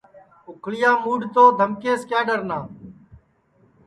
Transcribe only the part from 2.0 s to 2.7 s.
کِیا ڈؔنا